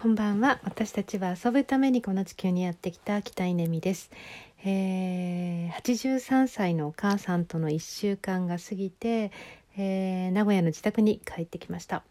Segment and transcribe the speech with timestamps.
[0.00, 0.60] こんばんは。
[0.64, 4.10] 私たちは遊ぶためにこの地球にやってきた北稲美です、
[4.64, 9.30] えー、83歳のお母さんとの1週間が過ぎて、
[9.76, 12.02] えー、名古屋の自宅に帰ってきました。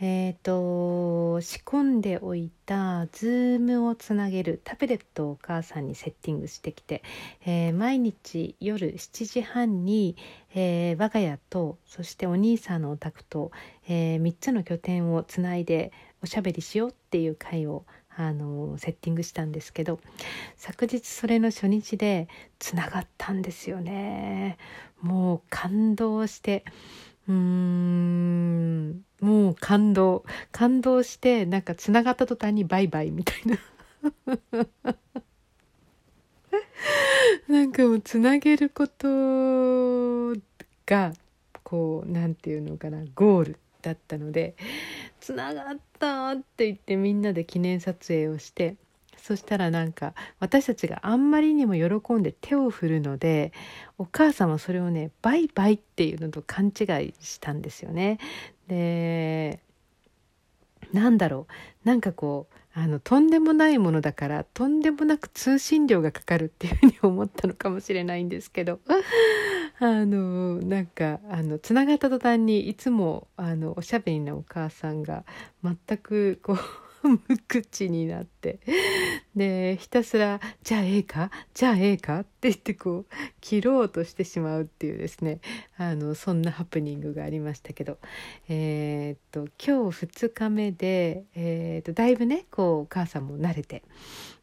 [0.00, 7.02] えっ、ー、と仕込んでおいたズームをつなげるタブレットをお母さんにセッティングしてきて、
[7.46, 10.16] えー、毎日夜7時半に、
[10.54, 13.52] えー、我が家とそしてお兄さんのお宅と、
[13.88, 15.92] え3つの拠点をつないで
[16.22, 17.84] おしゃべりしようっていう会を
[18.18, 20.00] あのセッティングしたんですけど
[20.56, 24.56] 昨日それの初日でつながったんですよね。
[25.02, 26.64] もう感動して
[27.28, 33.58] うーんもう感動感動してなんかつながった途端にバイバイみたいな。
[37.48, 40.34] なんかもうつなげること
[40.86, 41.12] が
[41.62, 43.58] こう何て言うのかなゴール。
[43.82, 44.54] だったので
[45.20, 48.76] 「つながった!」って言ってみんなで記念撮影をして
[49.16, 53.52] そしたらなんか私たちがあんまりにも喜んで手を振るので
[53.98, 58.18] お母さんはそれをねバイバイっていうのと勘違いしたんですよね。
[58.68, 59.60] で
[60.92, 61.46] なんだろ
[61.84, 68.80] うなんかこうあのとんでもないものだからとんでもなく通信料がかかるっていうふうに思ったのかもしれないんですけど
[69.78, 75.24] あのなんかあのつながった途端にいつもあのおしゃべりなお母さんが
[75.62, 76.58] 全くこう
[77.06, 78.58] 無口になって
[79.36, 81.30] でひたすら「じゃあええか？
[81.52, 83.06] じゃあええか」って言ってこう
[83.40, 85.40] 切ろうとしてしまうっていうですね
[85.76, 87.98] あのそんなハプニングがありましたけど。
[88.48, 93.82] えー、っと今日2日目で、えー、っとだいぶねこうお母さんも慣れて。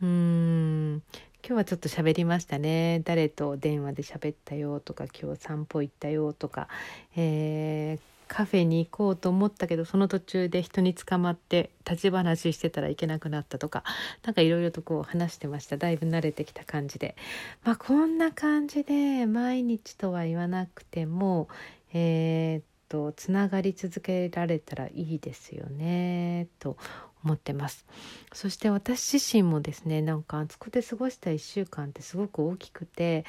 [0.00, 1.02] うーん。
[1.46, 3.02] 今日はちょっと喋りましたね。
[3.04, 6.66] 誰と電話で喋ったよとか今日散歩行ったよとか、
[7.14, 13.84] えーカフェに行こうと思ったけどその途中で人に捕まって立ち話してたらいけなくなったとか
[14.24, 15.76] 何かいろいろとこう話してました。
[15.76, 17.14] だいぶ慣れてきた感じで。
[17.62, 21.46] まあこんな感じで毎日とは言わなくても
[21.92, 26.76] えー、っとつながり続けられたらいいですよねと
[27.26, 27.84] 思ってます。
[28.32, 33.24] そして私自身もですねなんかあそこで過ごした1週間ってすごく大きくて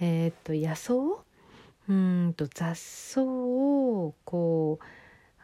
[0.00, 1.24] えー、っと野草？
[1.88, 4.84] うんと雑草をこう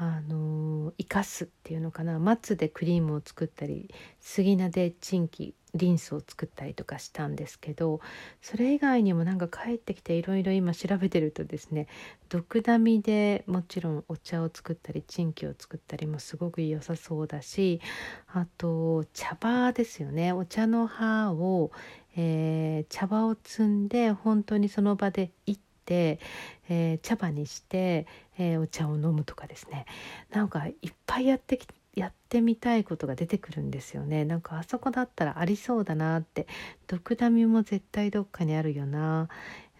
[0.00, 2.20] あの生かすっていうのかな。
[2.20, 8.00] 松でクリームを作ったり杉菜でチンキリンスを作ったりとかしたんですけど
[8.40, 11.88] それ以外にもなんか帰ってきていろいろ今調べてるとですね
[12.28, 17.80] 毒ダミでもちろんお茶を作ったりチンキを作ったりもすごく良さそうだし
[18.28, 20.32] あと茶葉ですよね。
[20.32, 21.70] お茶の葉を、
[22.16, 26.20] えー、茶葉を摘んで本当にその場で行って、
[26.68, 28.06] えー、茶葉にして、
[28.38, 29.86] えー、お茶を飲むとかですね。
[30.30, 34.24] なんかいっぱいやってきやってみたいことが出てくるんですよね。
[34.24, 36.46] なんかあそこだったらありそうだなって。
[36.86, 39.28] 毒ダミも絶対どっかにあるよな。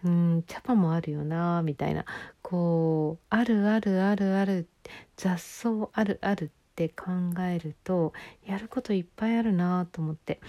[0.03, 1.61] うん茶葉もあるよな。
[1.61, 2.05] みたいな。
[2.41, 4.67] こうあるあるあるある
[5.15, 6.51] 雑草あるある
[6.85, 8.13] って考えると
[8.45, 10.39] やることいっぱいあるなと思って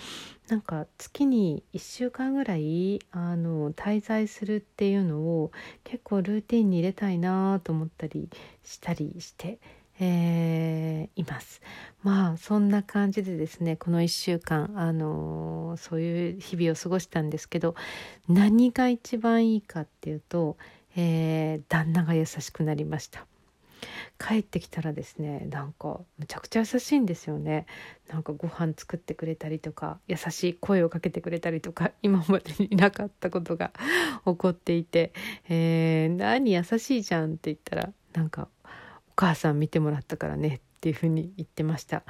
[0.49, 5.51] なんか月に1週間ぐらいあの滞在するっていうのを
[5.83, 8.29] 結構ルーティンに入れたいなと思ったり
[8.63, 9.59] したりして。
[10.03, 11.61] えー、います
[12.03, 17.75] まあそんな感じでですねこの1週間、あの、そういう日々を過ごしたんですけど
[18.27, 20.57] 何が一番いいかっていうと、
[20.97, 23.27] えー、旦那が優しくなりました。
[24.20, 27.64] 帰ってきたらですねなんかむちゃくちゃ優しいんですよね
[28.08, 33.72] なんかご飯作ってくれたりとか優しい声をかけてくれたりとか今までになかったことが
[34.26, 35.12] 起こっていて
[35.48, 38.48] 「えー、何優しいじゃん」って言ったらなんか
[39.08, 42.02] 「お母さん見てもらったからね」っていうふうに言ってました。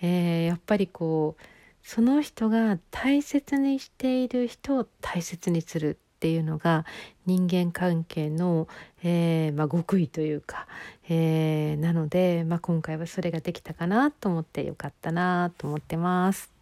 [0.00, 1.42] えー、やっぱりこう
[1.82, 6.84] その人が大切にしている人を大切にするっていうのが
[7.26, 8.66] 人間関係の、
[9.04, 10.66] えー、まあ、極意というか、
[11.08, 16.57] えー、なので、まあ、今回はそれができたかなと思ってよかったなと思ってます。